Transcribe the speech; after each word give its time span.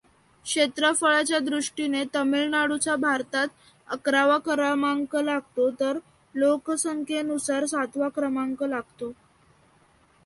क्षेत्रफळाच्या 0.45 1.39
दृष्टीने 1.39 2.03
तमिळनाडूचा 2.15 2.95
भारतात 2.95 3.47
अकरावा 3.87 4.37
क्रमांक 4.45 5.15
लागतो 5.15 5.69
तर 5.79 5.99
लोकसंख्येनुसार 6.35 7.65
सातवा 7.65 8.09
क्रमांक 8.09 8.63
लागतो. 8.63 9.11